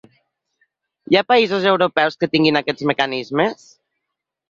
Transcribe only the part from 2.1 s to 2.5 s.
que